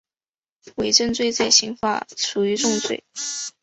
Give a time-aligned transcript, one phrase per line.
[0.77, 3.03] 伪证罪在刑法属于重罪。